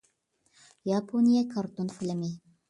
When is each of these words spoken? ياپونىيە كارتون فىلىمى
ياپونىيە 0.91 1.45
كارتون 1.53 1.93
فىلىمى 1.99 2.33